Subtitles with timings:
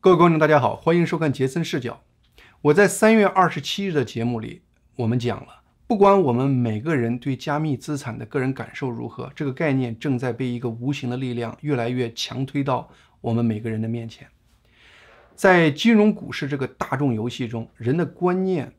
[0.00, 2.04] 各位观众，大家好，欢迎收看杰森视角。
[2.60, 4.62] 我在三月二十七日的节目里，
[4.94, 12.88] 我们讲了，不管我们每个人对加密资产的个人感受如何，这个概念正在被一个无形的力量越来越强推到
[13.20, 14.28] 我们每个人的面前。
[15.34, 18.72] 在金融股市这个大众游戏中，人的观念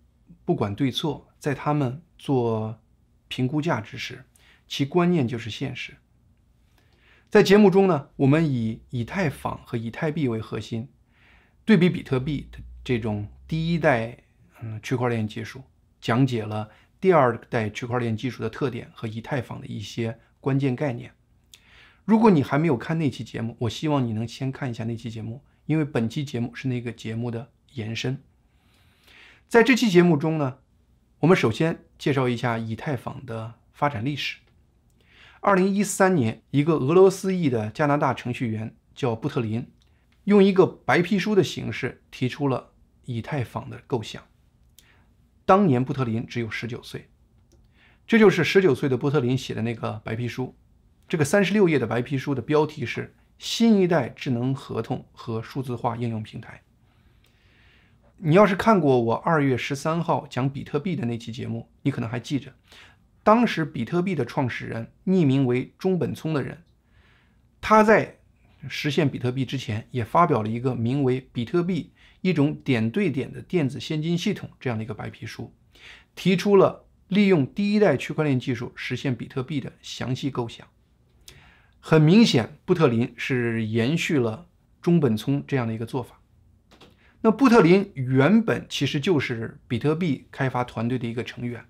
[0.46, 2.80] 不管对错，在他们做
[3.28, 4.24] 评估价值时，
[4.70, 5.98] 其观念就是现实。
[7.30, 10.88] 在节目中呢，我们以以太坊和以太币为核心，
[11.70, 14.18] 对比比特币的这种第一代
[14.60, 15.62] 嗯区块链技术，
[16.02, 16.68] 讲解了
[17.00, 21.14] 第二代区块链技术的特点和以太坊的一些关键概念。
[22.06, 28.18] 如果你还没有看那期节目，我希望你能先看一下那期节目，因为本期节目是那个节目的延伸。
[29.48, 30.58] 在这期节目中呢，
[31.20, 34.40] 我们首先介绍一下以太坊的发展历史。
[35.42, 39.68] 二零一三年，一个俄罗斯裔的加拿大程序员叫布特林，
[40.26, 42.72] 用一个白皮书的形式提出了
[43.06, 44.24] 以太坊的构想。
[45.46, 47.10] 当年布特林只有十九岁，
[48.06, 50.56] 这就是十九岁的布特林写的那个白皮书。
[51.08, 56.62] 这个三十六页的白皮书的标题是《新一代智能合同和数字化应用平台》。
[58.18, 62.54] 你要是看过我二月十三号讲比特币的那期节目，你可能还记着。
[63.24, 66.64] 当时，比特币的创始人匿名为中本聪的人，
[67.60, 68.19] 他在
[68.68, 75.54] 实现比特币之前，也发表了一个名为《比特币：一种点对点的电子现金系统》这样的一个白皮书，
[76.16, 80.68] 提出了利用第一代区块链技术实现比特币的详细构想。
[81.80, 84.48] 很明显，布特林是延续了
[84.82, 86.20] 中本聪这样的一个做法。
[87.22, 91.66] 那布特林原本其实就是比特币开发团队的一个成员。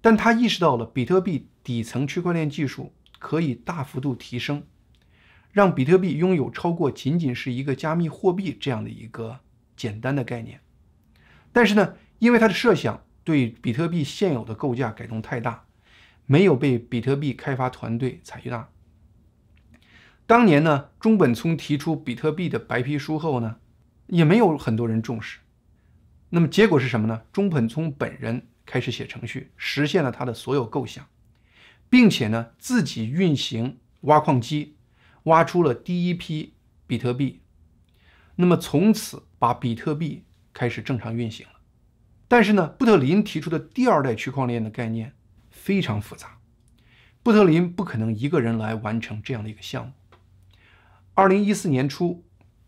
[0.00, 4.62] 但他意识到了比特币底层区块链技术可以大幅度提升，
[5.56, 9.40] 让比特币拥有超过仅仅是一个加密货币这样的一个
[9.74, 10.60] 简单的概念。
[11.50, 15.64] 但是呢，因为他的设想对比特币现有的构架改动太大，
[16.26, 18.68] 没有被比特币开发团队采纳。
[20.26, 23.56] 当年呢，中本聪提出比特币的白皮书后呢，
[24.08, 25.38] 也没有很多人重视。
[26.28, 27.22] 那么结果是什么呢？
[27.32, 28.46] 中本聪本人。
[28.66, 31.06] 开始写程序，实现了他的所有构想，
[31.88, 34.75] 并且呢，自己运行挖矿机，
[35.26, 36.54] 挖出了第一批
[36.88, 37.42] 比特币。
[38.34, 41.52] 那么从此把比特币开始正常运行了。
[42.26, 45.14] 但是呢，布特林提出的第二代区块链的概念
[45.50, 46.38] 非常复杂，
[47.22, 49.92] 布特林不可能一个人来完成这样的一个项目。
[51.14, 52.24] 二零一四年初，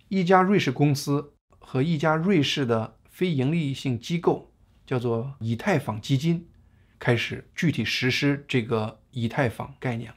[0.09, 4.53] 一家瑞士公司和一家瑞士的非营利性机构。
[4.89, 6.49] 叫做以太坊基金
[6.99, 10.15] 开始具体实施这个以太坊概念。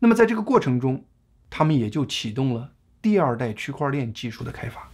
[0.00, 1.04] 那么在这个过程中，
[1.50, 4.90] 他们也就启动了第二代区块链技术的开发。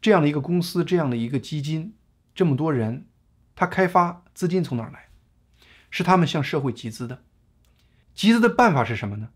[0.00, 1.94] 这样的一个公司，这样的一个基金，
[2.34, 3.06] 这么多人，
[3.56, 5.08] 他开发资金从哪儿来？
[5.90, 7.22] 是他们向社会集资的。
[8.14, 9.30] 集资的办法是什么呢？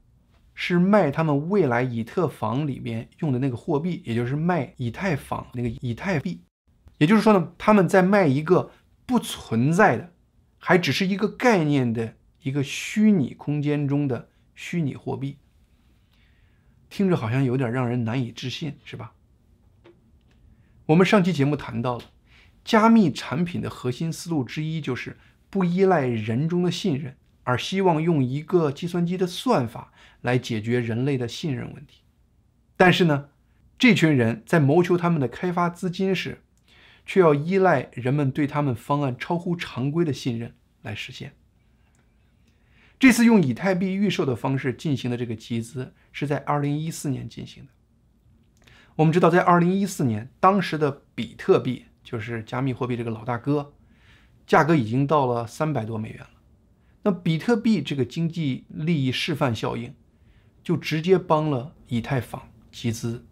[0.55, 6.43] 是卖他们未来以太坊里面用的那个货币，也就是卖以太坊那个以太币。
[6.99, 8.71] 也就是说呢，他们在卖一个
[9.07, 10.13] 不存在的，
[10.59, 15.39] 还只是一个概念的一个虚拟空间中的虚拟货币，
[16.93, 19.15] 听着好像有点让人难以置信，是吧？
[20.85, 22.05] 我们上期节目谈到了，
[22.63, 25.17] 加密产品的核心思路之一就是
[25.49, 32.03] 不依赖人中的信任，而希望用一个计算机的算法来解决人类的信任问题。
[32.77, 33.31] 但是呢，
[33.79, 36.43] 这群人在谋求他们的开发资金时，
[37.07, 41.33] 却要依赖人们对他们方案超乎常规的信任来实现。
[43.03, 47.71] 这次用以太币预售的方式进行的这个集资，是在二零一四年进行的。
[48.95, 53.73] 我们知道，在二零一四年，当时的比特币就是加密货币这个老大哥，
[54.47, 56.31] 价格已经到了三百多美元了。
[57.03, 59.93] 那比特币这个经济利益示范效应，
[60.63, 63.27] 就直接帮了以太坊集资。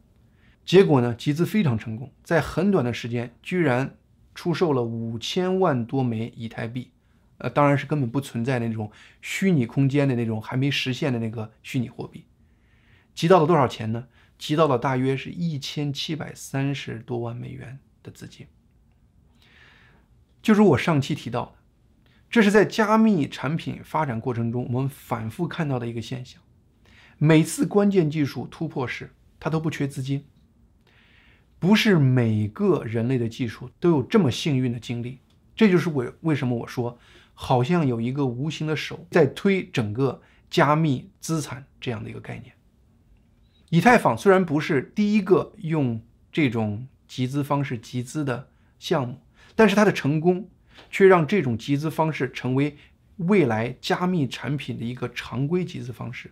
[0.64, 1.14] 结果呢？
[1.14, 3.96] 集资非常成功，在很短的时间，居然
[4.34, 6.90] 出售了五千万多枚以太币。
[7.40, 8.90] 呃，当然是根本不存在那种
[9.20, 12.24] 虚拟空间的那种还没实现的那个虚拟货币。
[13.14, 14.06] 集到了多少钱呢？
[14.38, 18.46] 集到了大约是一千七百三十多万美元的资金。
[20.40, 21.52] 就如我上期提到的，
[22.30, 26.40] 这是在加密产品发展过程中我们反复看到的一个现象。
[27.18, 30.24] 每次关键技术突破时，它都不缺资金。
[31.58, 35.18] 不是每个人类的技术都有这么幸运的经历，
[35.54, 36.98] 这就是为为什么我说，
[37.42, 40.20] 好像有一个无形的手在推整个
[40.50, 42.52] 加密资产这样的一个概念。
[43.70, 49.22] 以太坊虽然不是第一个用这种集资方式集资的项目，
[49.56, 50.50] 但是它的成功
[50.90, 52.76] 却让这种集资方式成为
[53.16, 56.30] 未来加密产品的一个常规集资方式。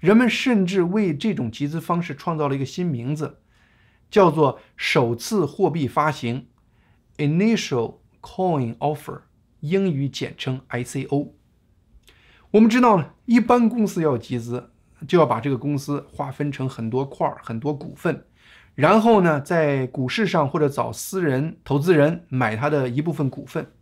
[0.00, 3.38] 人们甚至为这种集资方式创造了一个新名字，
[4.10, 6.48] 叫做首次货币发行
[7.18, 9.20] （Initial Coin Offer），
[9.60, 11.32] 英语简称 ICO。
[12.50, 14.70] 我们知道呢，一般公司要集资，
[15.06, 18.24] 就要把这个公司划分成很多块儿、很多股份，
[18.74, 23.72] 然后呢，在股市上或者找私人投资人买他的一部分股份。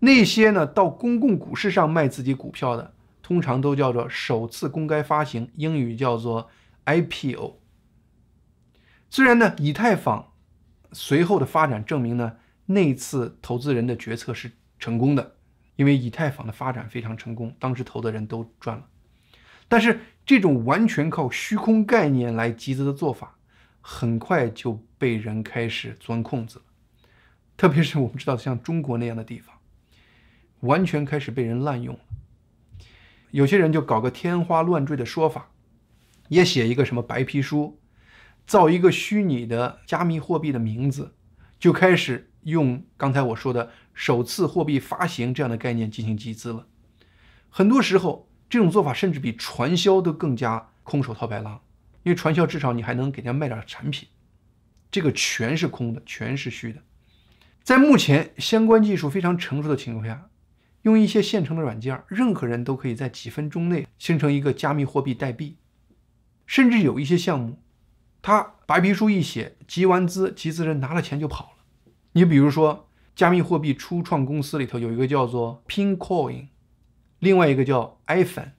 [0.00, 2.94] 那些呢，到公共股市上卖自己股票的。
[3.22, 6.50] 通常都叫做首次公开发行，英语叫做
[6.84, 7.60] IPO。
[9.08, 10.32] 虽然呢，以太坊
[10.90, 14.50] 随后的发展证明呢，那次投资人的决策是
[14.82, 15.36] 成功的，
[15.76, 18.88] 因为以太坊的发展非常成功，当时投的人都赚了。
[19.68, 23.36] 但是这种完全靠虚空概念来集资的做法，
[23.80, 26.64] 很快就被人开始钻空子了，
[27.56, 29.56] 特别是我们知道像中国那样的地方，
[30.62, 32.00] 完全开始被人滥用了。
[33.30, 35.52] 有些人就搞个天花乱坠的说法，
[36.26, 37.78] 也写一个什么白皮书，
[38.48, 41.14] 造一个虚拟的加密货币的名字，
[41.60, 46.66] 就开始用刚才我说的首次货币发行这样的概念进行集资了。
[47.48, 51.60] 很多时候，这种做法甚至比传销都更加空手套白狼，
[52.02, 54.08] 因为传销至少你还能给人家卖点产品，
[54.90, 56.82] 这个全是空的，全是虚的。
[57.62, 60.28] 在目前相关技术非常成熟的情况下。
[60.82, 65.58] 用一些现成的软件，任何人都可以在几分钟内形成一个加密货币代币。
[66.44, 67.62] 甚至有一些项目，
[68.20, 71.61] 他白皮书一写，集完资，集资人拿了钱就跑了。
[72.12, 76.48] 你比如说，加密货币初创公司里头有一个叫做 Pincoin，
[77.18, 78.52] 另外一个叫 iFan，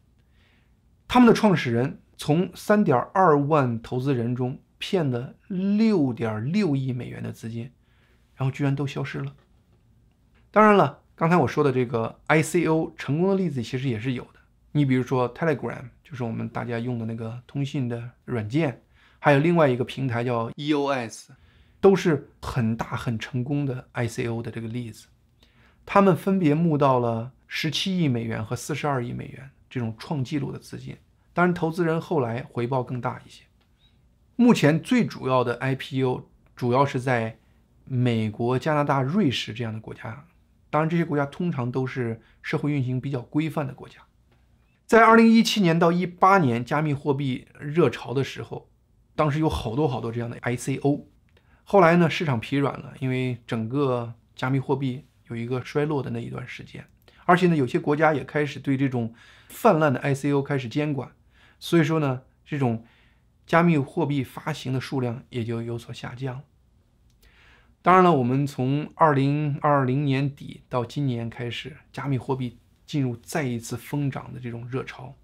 [1.07, 7.71] 他们的创始人从三点二万投资人中骗了六点六亿美元的资金，
[8.35, 9.35] 然后居然都消失了。
[10.51, 10.99] 当然了。
[11.15, 14.39] 刚才我说的这个 ICO 成功的例子其实也是有的。
[14.71, 18.81] 你比如说 Telegram，就是我们大家用的那个通信的软件，
[19.19, 21.27] 还有另外一个平台叫 EOS，
[21.83, 25.07] 都是很大很成功的 ICO 的这个例子。
[25.85, 30.95] 他们分别募到了十七亿美元和四十二亿美元这种创纪录的资金。
[31.33, 33.43] 当然，投资人后来回报更大一些。
[34.37, 37.37] 目前最主要的 IPO 主要是在
[37.83, 40.25] 美国、加拿大、瑞士这样的国家。
[40.69, 43.99] 当然，这些国家通常都是社会运行比较规范的国家。
[44.85, 48.69] 在二零一七年到一八年加密货币热潮的时候，
[49.17, 51.07] 当时有好多好多这样的 ICO。
[51.63, 56.85] 后来呢，市场疲软了，因为整个加密货币有一个衰落的那一段时间，
[57.25, 59.13] 而且呢，有些国家也开始对这种
[59.47, 61.11] 泛滥的 ICO 开始监管，
[61.59, 62.85] 所以说呢，这种
[63.47, 66.41] 加密货币发行的数量也就有所下降。
[67.81, 75.15] 当然了，我们从二零二零年底到今年开始，加密货币进入再一次疯涨的这种热潮，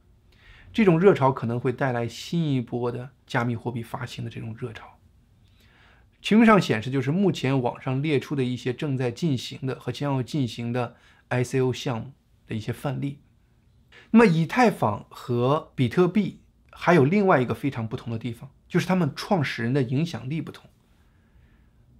[0.73, 4.98] 这种热潮可能会带来新一波的加密货币发行的这种热潮。
[6.21, 10.95] 屏幕上显示就是目前网上列出的一些正在进行的和将要进行的
[11.29, 12.11] ICO 项目
[12.45, 13.19] 的一些范例。
[14.11, 20.69] 那么，以太坊和比特币还有另外一个非常不同的地方，就是他们创始人的影响力不同。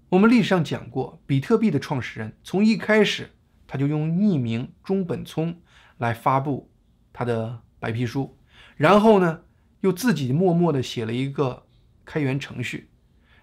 [0.09, 3.31] 我们历史上讲过，比特币的创始人从一开始
[3.67, 5.61] 他就用匿名中本聪
[5.97, 6.71] 来发布
[7.13, 8.37] 他的白皮书，
[8.75, 9.41] 然后呢
[9.81, 11.67] 又自己默默的写了一个
[12.03, 12.88] 开源程序，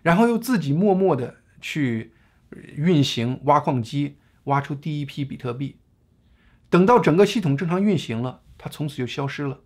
[0.07, 2.13] 然后又自己默默的去
[2.77, 5.81] 运行挖矿机，挖出第一批比特币。
[6.71, 9.65] 等到整个系统正常运行了，他从此就消失了，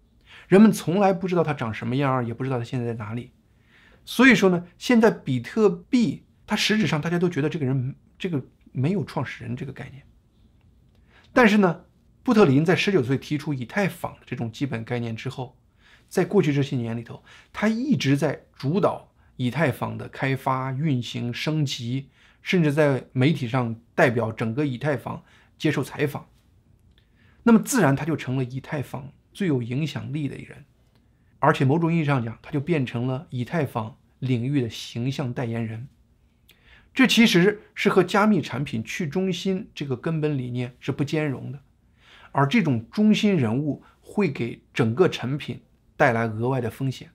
[0.48, 3.32] 人们从来不知道他长什么样，也不知道他现在在哪里。
[4.06, 6.24] 所以说呢，现在比特币。
[6.46, 10.02] 它实质上大家都觉得这个人这个没有创始人这个概念，
[11.32, 11.82] 但是呢，
[12.24, 15.56] 布特林在十九岁提出以太坊这种基本概念之后，
[16.08, 19.09] 在过去这些年里头，他一直在主导
[19.40, 22.10] 以太坊的开发、运行、升级，
[22.42, 25.24] 甚至在媒体上代表整个以太坊
[25.56, 26.28] 接受采访。
[27.42, 30.66] 那么自然他就成了以太坊最有影响力的人，
[31.38, 35.88] 而且某种意义上讲，他就变成了以太坊领域的形象代言人。
[36.92, 41.58] 这其实是和加密产品去中心这个根本理念是不兼容的，
[42.30, 45.62] 而这种中心人物会给整个产品
[45.96, 47.10] 带来额外的风险。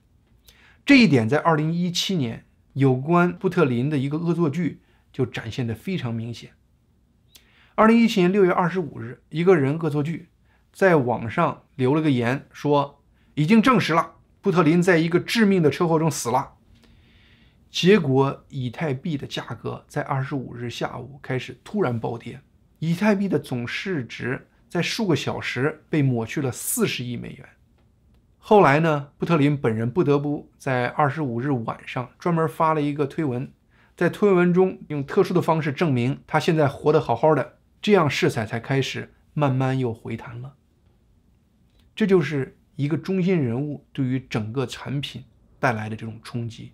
[0.86, 6.52] 这一点在2017年有关布特林的一个恶作剧就展现的非常明显。
[7.74, 10.28] 2017年6月25日，一个人恶作剧
[10.72, 13.02] 在网上留了个言，说
[13.34, 16.52] 已经证实了，布特林在一个致命的车祸中死了。
[17.68, 22.40] 结果，以太币的价格在二十五日下午开始突然暴跌，
[22.78, 27.48] 以太币的总市值在数个小时被抹去了四十亿美元。
[28.48, 33.50] 后来呢，布特林本人不得不在二十五日晚上专门发了一个推文，
[33.96, 40.54] 在推文中用特殊的方式证明他现在活得好好的，这样市场才开始慢慢又回弹了。
[41.96, 45.24] 这就是一个中心人物对于整个产品
[45.58, 46.70] 带来的这种冲击。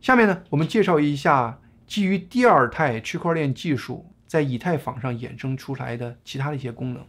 [0.00, 7.06] 下面呢，我们介绍一下基于第二代区块链技术在以太坊上衍生出来的其他的一些功能。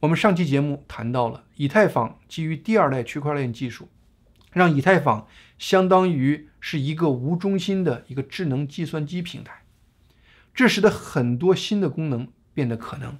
[0.00, 3.88] 我们上期节目谈到了以太坊基于第二代区块链技术，
[4.52, 5.26] 让以太坊
[5.58, 9.64] 相当于是一个无中心的一个智能计算机平台，
[10.54, 13.18] 这使得很多新的功能变得可能。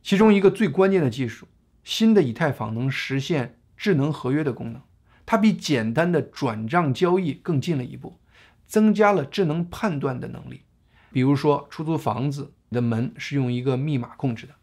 [0.00, 1.48] 其中一个最关键的技术，
[1.82, 4.80] 新的以太坊能实现智能合约的功能。
[5.26, 8.20] 它比简单的转账交易更进了一步，
[8.64, 10.62] 增加了智能判断的能力。
[11.10, 14.54] 比如说，出租房子的门是用一个密码控制的，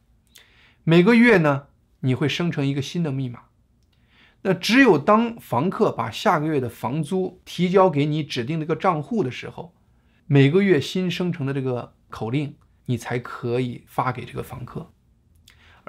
[0.83, 1.67] 每个月呢，
[2.01, 3.43] 你会生成一个新的密码。
[4.41, 9.73] 那只有当房客把下个月的房租提交给你指定的一个账户的时候，
[10.27, 14.91] 每个月新生成的这个口令，你才可以发给这个房客。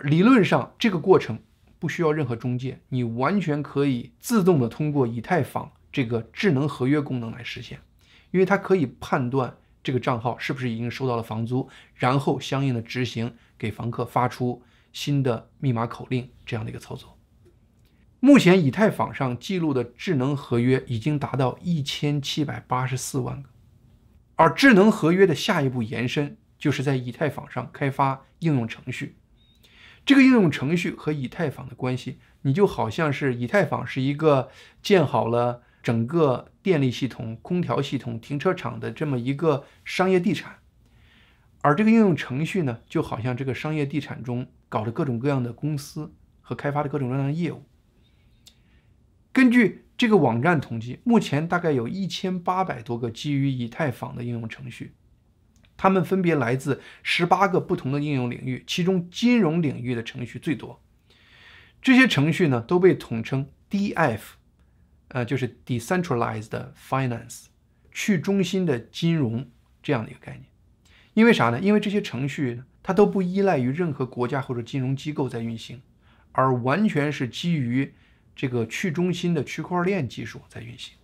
[0.02, 1.38] 理论上，这个过程。
[1.76, 7.78] 不需要任何中介，你完全可以自动的通过以太坊这个智能合约功能来实现，
[8.30, 14.62] 因为它可以判断这个账号是不是已经收到了房租，然后相应的执行给房客发出
[14.94, 17.18] 新的密码口令这样的一个操作。
[18.20, 23.50] 目前以太坊上记录的智能合约已经达到一千七百八十四万个，
[24.36, 29.18] 而智能合约的下一步延伸就是在以太坊上开发应用程序。
[30.06, 34.48] 这个应用程序和以太坊的关系，你就好像是以太坊是一个
[34.82, 40.60] 建好了整个电力系统、空调系统、停车场的这么一个商业地产，
[41.60, 47.62] 而这个应用程序呢，就好像这个商业地产中搞的各种各样的公司和开发的各种各样的业务。
[49.32, 54.96] 根据这个网站统计，目前大概有一千八百多个基于以太坊的应用程序。
[55.76, 60.82] 它们分别来自十八个不同的应用领域，其中金融领域的程序最多。
[61.80, 64.20] 这些程序呢都被统称 DF，
[65.08, 67.44] 呃，就是 Decentralized Finance，
[67.92, 69.48] 去中心的金融
[69.80, 70.46] 这样的一个概念。
[71.14, 71.58] 因为啥呢？
[71.60, 75.80] 因为这些程序它都不依赖于任何国家或者金融机构在运行，
[76.32, 77.94] 而完全是基于
[78.36, 80.96] 这个去中心的区块链技术在运行。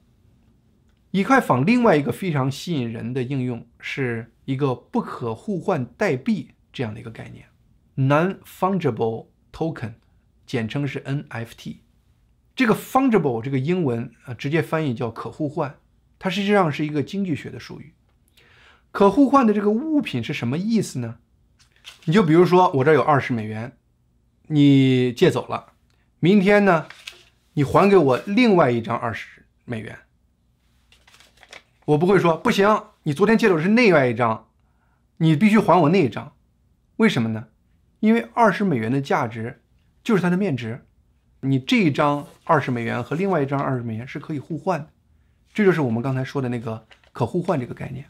[1.12, 7.46] 以太坊另外一个非常吸引人的应用是一个不可互换代币这样的一个概念
[7.96, 9.94] ，Non-Fungible Token，
[10.46, 11.78] 简称是 NFT。
[12.54, 15.78] 这个 Fungible 这个英文啊，直接翻译叫可互换，
[16.18, 17.94] 它实际上是一个经济学的术语。
[18.92, 21.18] 可互换的这个物品是什么意思呢？
[22.04, 23.76] 你就比如说我这有二十美元，
[24.48, 25.72] 你借走了，
[26.18, 26.86] 明天呢，
[27.54, 29.98] 你还给我另外一张二十美元。
[31.86, 34.48] 我不会说不行，你昨天借走的是另外一张，
[35.18, 36.32] 你必须还我那一张，
[36.96, 37.48] 为什么呢？
[38.00, 39.62] 因为二十美元的价值
[40.02, 40.86] 就是它的面值，
[41.40, 44.88] 你这一张二十美元和另外一张二十美元是可以互换的，
[45.52, 48.06] 这就是我们刚才说的那个可互换这个概念。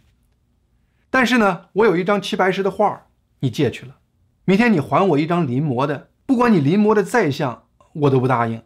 [1.10, 3.08] 但是呢，我有一张齐白石的画，
[3.40, 3.98] 你借去了，
[4.44, 8.62] 明天你还我一张临摹的，不管你临摹的再像，我都不答应，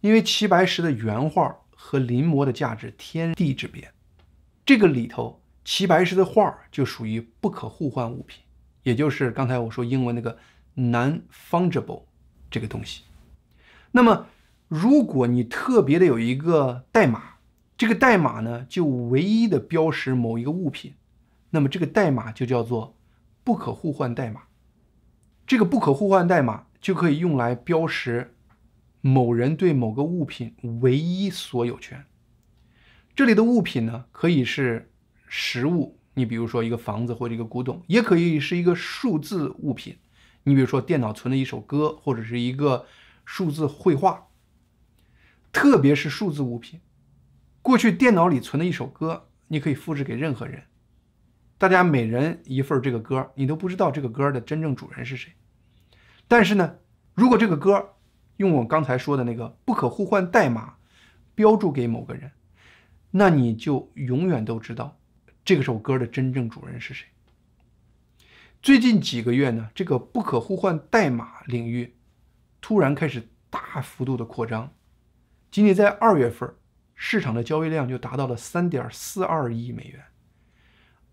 [0.00, 3.90] 因为齐白石的原画和临摹的价值天地之别。
[4.64, 8.44] 这个里头，齐白石的画就属于不可互换物品，
[8.84, 10.38] 也就是刚才我说英文那个
[10.76, 12.04] non-fungible
[12.48, 13.02] 这个东西。
[13.90, 14.26] 那么，
[14.68, 17.38] 如果你特别的有一个代码，
[17.76, 20.94] 这个代码呢就唯一的标识某一个物品，
[21.52, 22.98] 那么这个代码就叫做
[23.44, 24.42] 不可互换代码。
[25.46, 28.34] 这个不可互换代码就可以用来标识
[29.00, 32.04] 某人对某个物品唯一所有权。
[33.14, 34.90] 这里的物品呢，可以是
[35.28, 39.98] 实物，你比如说一个房子或者一个古董，也可以是一个数字物品，
[40.44, 42.86] 你比如说电脑存的一首歌或者是一个
[43.24, 44.28] 数字绘画。
[45.52, 46.80] 特别是数字物品，
[47.60, 50.62] 过去电脑里存的一首歌，你可以复制给任何人，
[51.62, 55.32] 大家每人一份这个歌，你都不知道这个歌的真正主人是谁。
[56.26, 56.74] 但是呢，
[57.14, 57.94] 如果这个歌
[58.38, 60.74] 用我刚才说的那个不可互换代码
[61.36, 62.28] 标注给某个人。
[63.12, 64.98] 那你就永远都知道
[65.44, 67.06] 这首歌的真正主人是谁。
[68.60, 71.94] 最近几个月呢，这个不可互换代码领域
[72.60, 74.68] 突然开始大幅度的扩张，
[75.52, 76.52] 仅仅在二月份，
[76.96, 80.02] 市场的交易量就达到了三点四二亿美元。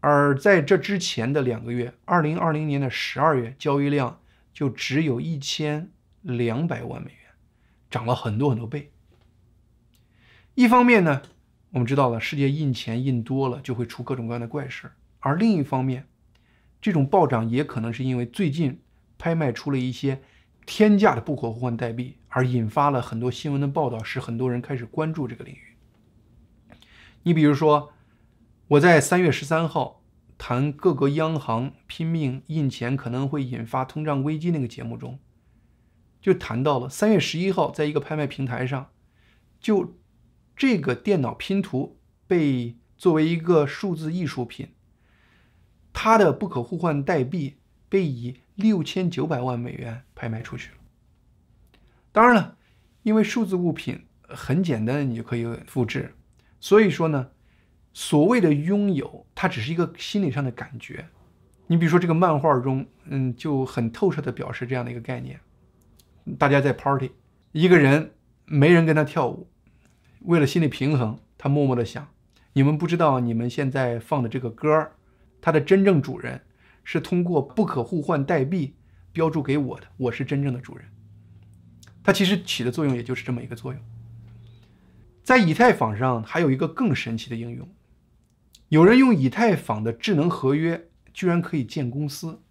[0.02, 4.22] 而在这之前的两个月，二零二零年的十二月，交易量
[4.54, 5.92] 就只有一千
[6.22, 7.32] 两百万美元，
[7.90, 8.92] 涨了很多很多倍。
[10.56, 11.22] 一方面呢，
[11.72, 14.90] 我们知道了世界印钱印多了就会出各种各样的怪事
[15.20, 16.08] 而另一方面，
[16.80, 18.82] 这种暴涨也可能是因为最近
[19.18, 20.22] 拍卖出了一些
[20.66, 25.76] 天价的不可互换代币，而引发了很多新闻的报道，使很多人开始关注这个领域。
[27.24, 27.92] 你比如说。
[28.70, 30.04] 我在三月十三号
[30.38, 35.18] 谈各个央行拼命印钱可能会引发通胀危机那个节目中，
[36.22, 38.92] 就谈到了三月十一号在一个拍卖平台上，
[39.60, 39.98] 就
[40.56, 44.68] 这个电脑拼图被作为一个数字艺术品，
[45.92, 47.58] 它的不可互换代币
[47.90, 50.78] 被以六千九百万美元拍卖出去了。
[52.12, 52.56] 当然了，
[53.02, 56.14] 因为数字物品很简单，你就可以复制，
[56.60, 57.32] 所以说呢。
[57.94, 61.08] 所谓的拥有，它只是一个心理上的感觉。
[61.68, 65.40] 你比如说这个漫画中，嗯，就很透彻的表示这样的一个概念：
[66.38, 67.12] 大家在 party，
[67.52, 68.12] 一个人
[68.46, 69.48] 没人跟他跳舞，
[70.22, 72.08] 为了心理平衡，他默默的想：
[72.54, 74.92] 你们不知道，你们现在放的这个歌
[75.42, 76.42] 它的真正主人
[76.84, 78.76] 是通过不可互换代币
[79.12, 80.88] 标注给我的，我是真正的主人。
[82.04, 83.82] 它其实起的作用也就是这么一个作用。
[85.22, 87.70] 在以太坊上还有一个更神奇的应用。
[88.70, 92.42] 有人用以太坊的智能合约，居然可以建公司。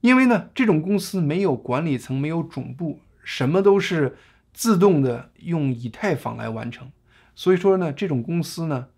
[0.00, 4.16] 因为呢，这种公司没有管理层，没有总部，什么都是
[4.54, 6.90] 自动的用以太坊来完成。
[7.34, 8.88] 所以说呢，这种公司呢，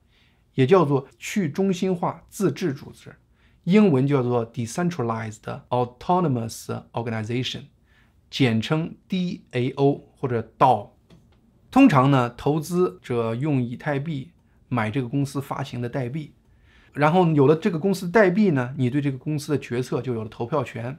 [0.54, 3.16] 也叫做去中心化自治组织，
[3.64, 7.62] 英文叫做 Decentralized Autonomous Organization，
[8.30, 10.90] 简称 DAO 或者 DAO。
[11.72, 14.30] 通常呢，投资者用以太币。
[14.74, 16.32] 买这个公司发行的代币，
[16.92, 20.98] 然后有了这个公司代币呢，你对这个公司的决策就有了投票权。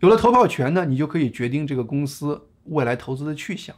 [0.00, 3.76] 有了投票权呢，你就可以决定这个公司未来投资的去向。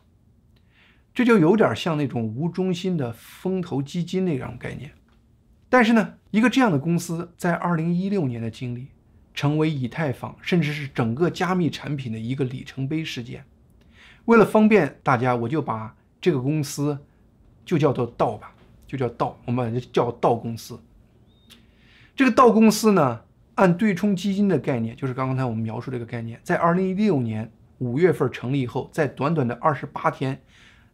[1.12, 4.92] 这就有点像那种无中心的风投基金那样概念。
[5.68, 8.86] 但是呢，一个这样的公司在二零一六年的经历，
[9.34, 13.44] 成为以太坊甚至是整个加密产品的一个里程碑事件。
[14.24, 16.98] 为了方便大家，我就把这个公司
[17.64, 18.53] 就叫做道吧。
[18.86, 20.78] 就叫道，我们把它叫道公司。
[22.16, 23.20] 这个道公司呢，
[23.56, 30.40] 按对冲基金的概念，就是刚刚才我们描述这个概念，在二零一六年五月份成立以后，在短短的二十八天，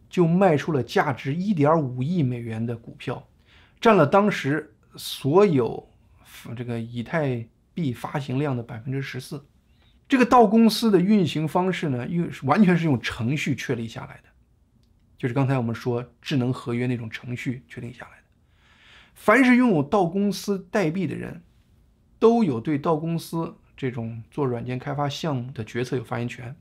[0.09, 3.27] 就卖出了价值一点五亿美元的股票，
[3.79, 5.87] 占了当时所有
[6.55, 9.45] 这个以太币发行量的百分之十四。
[10.09, 14.29] 这个道公司的运行方式呢，用完全是用程序确立下来的。
[15.21, 18.23] 就是刚才我们说智能合约那种程序确定下来的。
[19.13, 21.43] 凡是拥有道公司代币的人，
[22.17, 26.55] 都有对道公司这种做软件开发项目的决策有发言权。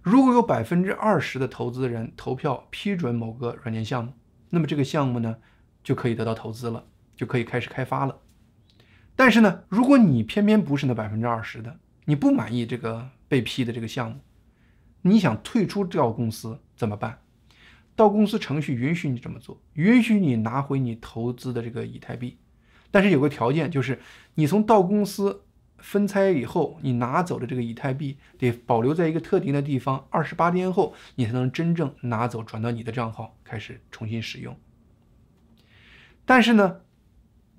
[0.00, 4.12] 如果有百分之二十的投资人投票批准某个软件项目，
[4.50, 5.38] 那么这个项目呢
[5.82, 8.20] 就可以得到投资了，就可以开始开发了。
[9.16, 14.20] 但是呢，如果你偏偏不是那百分之二十的，你不满意这个被批的这个项目，
[15.02, 17.18] 你想退出道公司怎么办？
[17.96, 22.36] 到公司程序允许你这么做，允许你拿回你投资的这个以太币，
[22.90, 23.98] 但是有个条件，就是
[24.34, 25.42] 你从到公司
[25.78, 34.54] 分拆以后，你拿走的这个以太币得保留在一个特定的地方，二十八天后你才能真正拿走，转到你的账号开始重新使用。
[36.24, 36.80] 但是呢，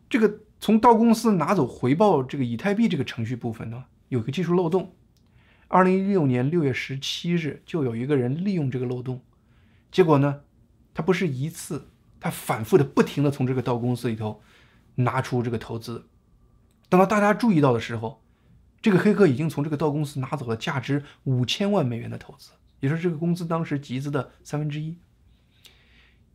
[0.10, 4.93] 这个从到公司拿走回报这个以太币这个程序部分呢，有个技术漏洞。
[5.67, 9.21] 二零一六年六月十七日，就有一个人利用这个漏洞。
[9.98, 10.42] 结果呢，
[10.94, 14.44] 他不是一次，他反复的、不停的从这个道公司里头
[14.94, 16.08] 拿出这个投资。
[16.88, 18.24] 等到大家注意到的时候，
[18.80, 25.00] 这个黑客已经从这个道公司拿走了价值五千万美元的投资，也就是这个公司当时集资的三分之一。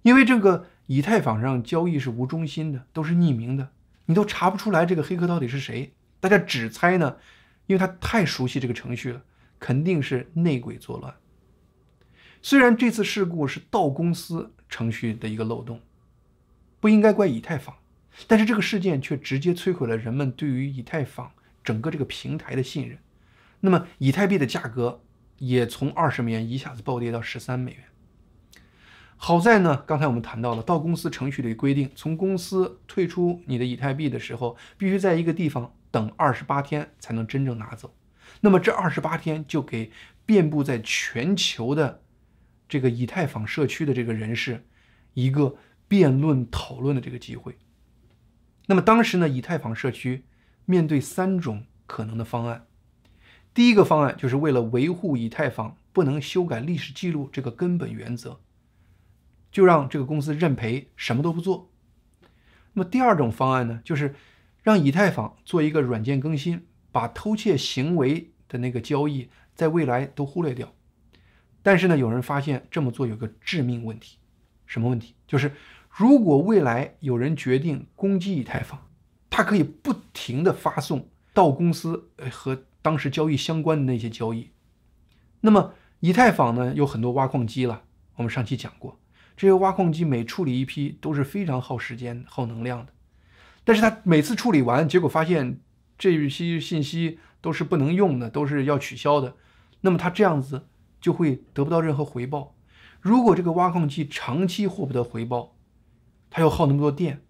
[0.02, 3.70] 因为这个以太坊上交易是无中心的，都是匿名的，
[4.06, 5.94] 你都查不出来这个黑客到底是谁。
[6.18, 7.18] 大家只猜呢，
[7.66, 9.22] 因为他太熟悉这个程序了，
[9.60, 11.14] 肯定是内鬼作乱。
[12.44, 15.80] 虽然这次事故是道公司程序的一个漏洞，
[16.80, 17.76] 不应该怪以太坊，
[18.26, 21.30] 但是这个事件却直接摧毁了人们对于以太坊
[21.62, 22.98] 整个这个平台的信任。
[23.60, 25.04] 那么，以太币的价格
[25.38, 27.84] 也从二十美元一下子暴跌到十三美元。
[29.16, 37.94] 好在呢，刚才我们谈到了道公司程序里规定，从公司退出你的以太币的时候，必须在一个地方等二十八天才能真正拿走。
[38.40, 39.92] 那么这二十八天就给
[40.26, 42.01] 遍布在全球的。
[42.72, 44.64] 这个以太坊社区的这个人士
[45.12, 45.56] 一个
[45.86, 47.58] 辩论讨论的这个机会。
[48.64, 50.24] 那么当时呢，以太坊社区
[50.64, 52.64] 面对三种可能的方案。
[53.52, 58.40] 第一个方案就是为了维护以太坊不能修改历史记录这个根本原则，
[59.50, 61.70] 就让这个公司认赔，什么都不做。
[62.72, 64.14] 那么第二种方案呢，就是
[64.62, 70.72] 让以太坊做一个软件更新，把偷窃行为的那个交易在未来都忽略掉。
[71.62, 74.18] 但是呢，有人发现这么做有个致命问题，
[74.66, 75.14] 什么问题？
[75.28, 75.52] 就是
[75.88, 78.88] 如果未来有人决定攻击以太坊，
[79.30, 84.50] 他可以不停的发送到公司和当时交易相关的那些交易。
[85.42, 87.84] 那么以太坊呢有很多挖矿机了，
[88.16, 88.98] 我们上期讲过，
[89.36, 92.92] 这些挖矿机每处理一批都是非常耗时间、耗能量的。
[93.62, 95.60] 但是他每次处理完，结果发现
[95.96, 99.36] 这些信息都是不能用的，都是要取消的。
[99.82, 100.66] 那么他这样子。
[101.02, 102.56] 就会得不到任何回报。
[103.02, 105.54] 如果这个挖矿机长期获不得回报，
[106.30, 107.20] 它又耗那么多电，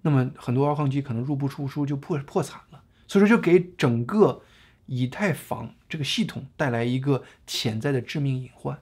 [0.00, 2.82] 那么很多挖矿机可能入不敷出，就破破产了。
[3.06, 4.42] 所以说，就给整个
[4.86, 8.80] 以太坊这个系统带来一个潜在的致命隐患。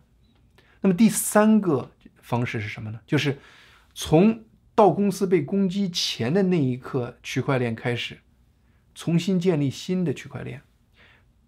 [0.82, 3.00] 那么第三个方式是什么呢？
[3.06, 3.38] 就是
[3.94, 4.44] 从
[4.74, 8.18] 到公司被攻击前的那一刻，区块链开始
[8.94, 10.62] 重新建立新的区块链。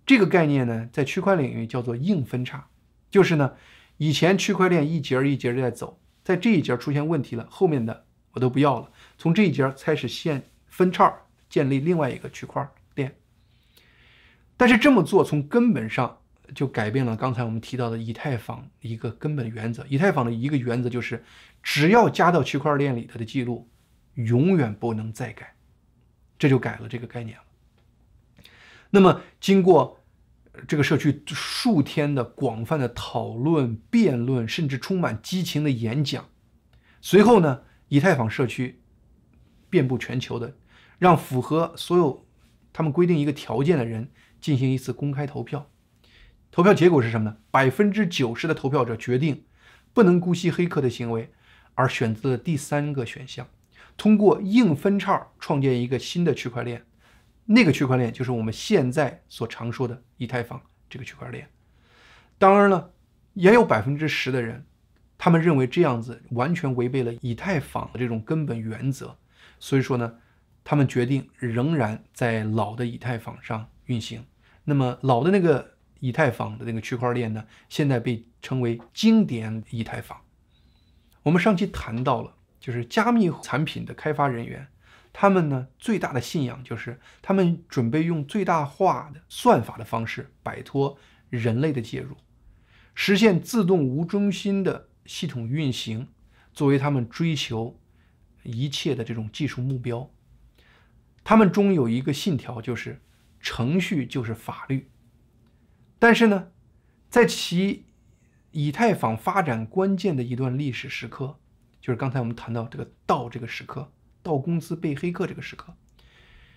[0.07, 2.67] 这个概念呢，在区块领域叫做硬分叉，
[3.11, 3.55] 就是呢，
[3.97, 11.13] 以前区块链一节一节的在走，在这一节出现问题了，后面的我都不要了，从这一节开始线分叉，
[11.49, 13.15] 建立另外一个区块链。
[14.57, 16.19] 但是这么做从根本上
[16.55, 19.85] 就改变了刚才我们提到的以太坊一个根本原则。
[19.89, 21.25] 以太坊的一个原则就是，
[21.63, 23.69] 只要加到区块链里头的记录，
[24.15, 25.55] 永远不能再改，
[26.39, 27.37] 这就改了这个概念。
[28.95, 30.05] 那么，经过
[30.69, 36.29] 这个社区数天的广泛的讨论、辩论，甚至充满激情的演讲，
[37.01, 38.81] 随后呢，以太坊社区
[39.69, 40.57] 遍布全球的，
[41.01, 42.25] 让符合所有
[42.73, 45.69] 他们规定一个条件的人进行一次公开投票。
[46.53, 47.39] 投票结果是什么呢？
[47.51, 49.45] 百分之九十的投票者决定
[49.93, 51.33] 不能姑息黑客的行为，
[51.75, 53.49] 而选择了第三个选项，
[53.97, 56.87] 通过硬分叉创建一个新的区块链。
[57.47, 61.49] 那个区块链就是我们现在所常说的以太坊这个区块链。
[62.39, 62.93] 当然了，
[63.35, 64.65] 也有百分之十的人，
[65.19, 69.17] 他们认为这样子完全违背了以太坊的这种根本原则，
[69.59, 70.19] 所以说呢，
[70.65, 74.25] 他们决定仍然在老的以太坊上运行。
[74.65, 80.19] 那么老的那个以太坊的那个区块链呢，现在被称为经典以太坊。
[81.23, 84.67] 我们上期谈到了，就是加密产品的开发人员。
[85.17, 90.99] 他们呢最大的信仰就是，他们准备用最大化的算法的方式摆脱
[91.31, 92.17] 人类的介入，
[92.95, 96.09] 实现自动无中心的系统运行，
[96.53, 97.81] 作为他们追求
[98.43, 100.11] 一切的这种技术目标。
[101.23, 103.01] 他们中有一个信条，就是
[103.39, 104.91] 程序就是法律。
[106.01, 106.49] 但是呢，
[107.09, 107.87] 在其
[108.51, 111.39] 以太坊发展关键的一段历史时刻，
[111.81, 113.93] 就是刚才我们谈到这个道这个时刻。
[114.25, 115.77] 到公司被黑客这个时刻，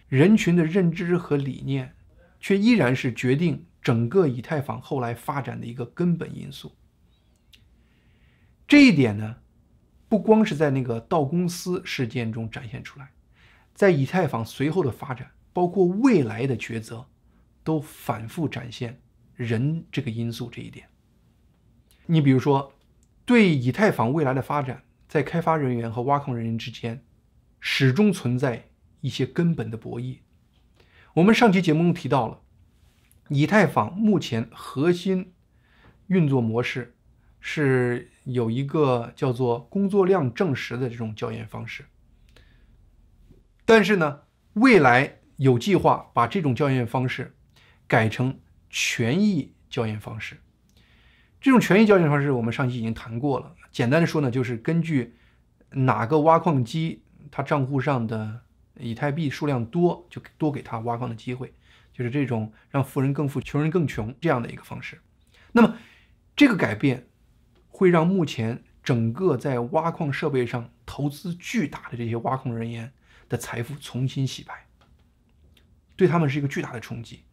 [0.08, 1.94] 人群的认知和理念，
[2.40, 6.72] 却依然是决定整个以太坊后来发展的一个根本因素。
[8.66, 9.36] 这一点呢，
[10.08, 13.10] 不光是在那个道公司事件中展现出来，
[13.74, 17.06] 在以太坊随后的发展，包括未来的抉择，
[17.66, 19.02] 都反复展现
[19.36, 20.88] 人这个因素这一点。
[22.06, 22.74] 你比如说，
[23.26, 27.04] 对以太坊未来的发展，在开发人员和挖矿人员之间。
[27.60, 28.70] 始终存在
[29.02, 30.20] 一些根本的博弈。
[31.16, 32.42] 我们上期节目中提到了，
[33.30, 35.34] 以太坊目前核心
[36.08, 36.96] 运作模式
[37.40, 41.86] 是有一个叫做工作量证实的这种校验方式。
[43.66, 44.22] 但是呢，
[44.54, 47.36] 未来有计划把这种校验方式
[47.88, 48.40] 改成
[48.70, 50.38] 权益校验方式。
[51.42, 53.56] 这种权益校验方式，我们上期已经谈过了。
[53.72, 55.16] 简单的说呢，就是根据
[55.72, 57.04] 哪个挖矿机。
[57.32, 58.42] 他账户上的
[58.80, 61.54] 以太币数量多，就多给他挖矿的机会，
[61.94, 65.00] 就是这种让富人更富、穷人更穷这样的一个方式。
[65.52, 65.78] 那么，
[66.36, 67.08] 这个改变
[67.68, 72.92] 会让目前整个在挖矿设备上投资巨大的这些挖矿人员
[73.28, 74.68] 的财富重新洗牌，
[75.96, 77.24] 对他们是一个巨大的冲击。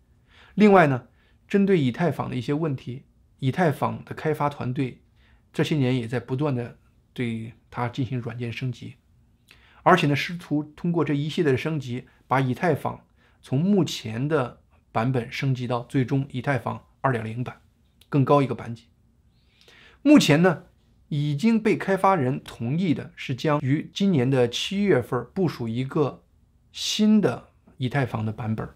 [0.54, 1.09] 另外呢，
[1.46, 3.04] 针对以太坊的一些问题，
[3.40, 5.02] 以太坊的开发团队
[5.52, 6.78] 这些年也在不断的
[7.12, 8.94] 对它进行软件升级。
[9.85, 13.07] 而且呢，试图通过这一系列的升级，把以太坊
[13.40, 17.61] 从目前的版本升级到最终以太坊2.0版，
[18.09, 18.88] 更高一个版级。
[20.03, 20.64] 目前呢，
[21.09, 26.25] 已经被开发人同意的是将于今年的七月份部署一个
[26.73, 28.68] 新的以太坊的版本。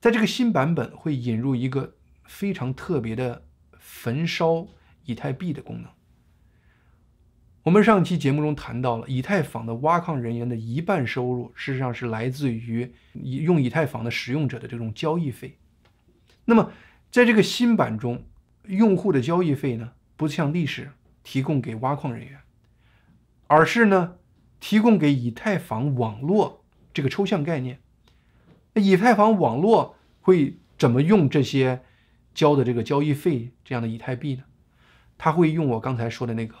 [0.00, 3.46] 在这个新版本会引入一个非常特别的
[3.78, 4.66] 焚烧
[5.06, 5.90] 以太币的功能。
[7.64, 15.56] 我们上期节目中谈到了，以太坊的挖矿人员的一半收入，事实上是来自于用以太坊的使用者的这种交易费。
[16.44, 16.70] 那么，
[17.10, 18.22] 在这个新版中，
[18.66, 20.90] 用户的交易费呢，不像历史
[21.22, 22.38] 提供给挖矿人员，
[23.46, 24.16] 而是呢，
[24.60, 27.78] 提供给以太坊网络这个抽象概念。
[28.74, 31.80] 以太坊网络会怎么用这些
[32.34, 34.42] 交的这个交易费这样的以太币呢？
[35.16, 36.56] 它会用我刚才说的那个。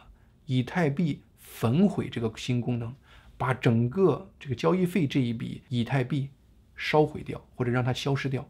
[0.46, 2.94] 以太币焚毁这个新功能，
[3.36, 6.30] 把整个这个交易费这一笔以太币
[6.76, 8.48] 烧毁掉，或者让它消失掉。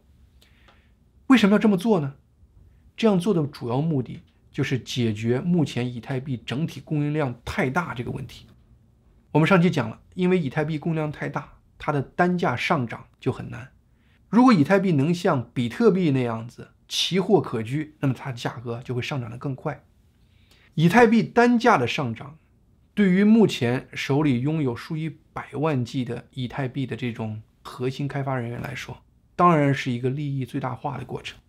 [1.27, 2.15] 为什么要这么做呢？
[2.97, 8.47] 这样做的主要目的就是解决目前以太币整体供应量太大这个问题。
[9.31, 13.73] 我们上期讲了，因为以太币供应量太大，它的单价上涨就很难。
[14.29, 19.83] 如果以太币能像比特币那样子奇货可居，那么它的价格就会上涨得更快。
[20.75, 22.37] 以太币单价的上涨，
[22.93, 29.01] 对于目前手里拥有数以百万计的以太币的这种核心开发人员来说，
[29.35, 31.39] 当然是一个利益最大化的过程。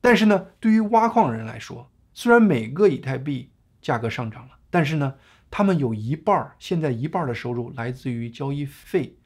[0.00, 3.50] 但是呢，对于挖矿人来说，虽然每个以太币
[3.80, 5.14] 价格上涨了，但是呢，
[5.48, 9.16] 他们有一半儿，现在一半的收入来自于交易费，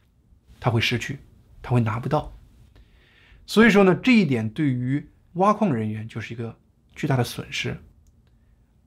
[0.61, 1.19] 他会失去，
[1.63, 2.39] 他会拿不到。
[3.47, 6.59] 所以说呢，这一点对于挖矿人员就是一个
[6.95, 7.79] 巨大的损失。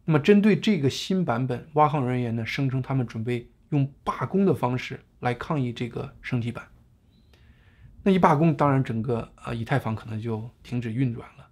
[0.10, 6.68] 那么，针对这个新版本，挖矿人员呢声称他们准备用罢工的方式来抗议这个升级版。
[8.02, 11.48] 那一罢工，当然整个呃以太坊可能就停止运转了。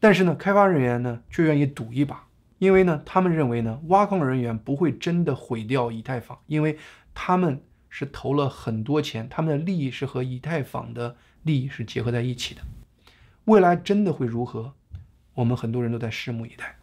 [0.00, 2.26] 但是呢，开发人员呢却愿意赌一把，
[2.58, 6.76] 因为呢他们认为呢挖矿人员不会真的毁掉以太坊，因为
[7.14, 12.62] 他们是投了很多钱，他们的利益是和以太坊的利益是结合在一起的。
[13.44, 14.74] 未来真的会如何？
[15.34, 16.74] 我们很多人都在拭目以待。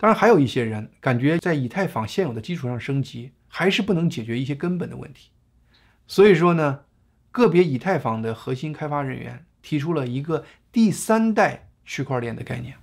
[0.00, 5.28] 当然，还有一些人感觉在以太坊现有的基础上升级，还是不能解决一些根本的问题。
[6.06, 6.84] 所以说呢，
[7.30, 12.78] 个别以太坊的核心开发人员提出了一个第三代区块链的概念，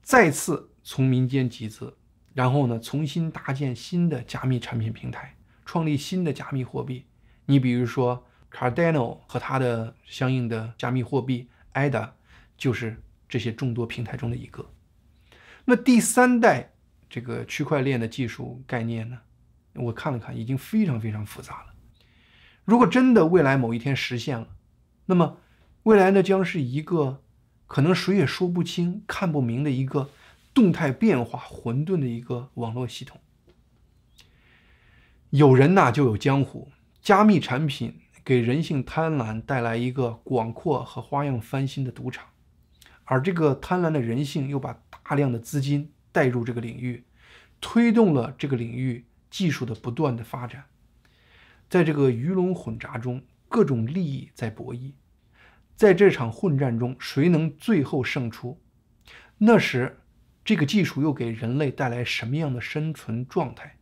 [0.00, 1.96] 再次从民间集资，
[2.32, 5.34] 然后呢，重新搭建新的加密产品平台，
[5.66, 7.06] 创立新的加密货币。
[7.46, 12.10] 你比如说，Cardano 和它的相应的加密货币 ADA，
[12.56, 14.64] 就是这些众多平台中的一个。
[15.70, 16.72] 那第三代
[17.10, 19.18] 这个区块链的技术概念呢？
[19.74, 21.74] 我看了看，已经非常非常复杂了。
[22.64, 24.48] 如果真的未来某一天实现了，
[25.04, 25.36] 那么
[25.82, 27.22] 未来呢将是一个
[27.66, 30.08] 可能谁也说不清、看不明的一个
[30.54, 33.20] 动态变化、混沌的一个网络系统。
[35.28, 42.24] 有人呐就有江湖，加密产品给人性贪婪带来一个广阔和花样翻新的赌场。
[43.10, 47.04] 而这个贪婪的人性又把大量的资金带入这个领域，
[47.58, 50.64] 推动了这个领域技术的不断的发展。
[51.70, 54.92] 在这个鱼龙混杂中，各种利益在博弈，
[55.74, 58.60] 在这场混战中，谁能最后胜出？
[59.38, 60.00] 那时，
[60.44, 63.78] 这个技术又给人类带来什么样的生存状态？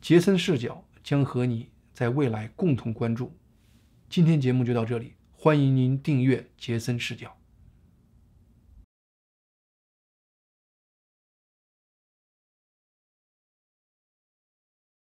[0.00, 3.36] 杰森视角将和你在未来共同关注。
[4.08, 7.39] 今天节目就到这里，欢迎您订阅杰森视角。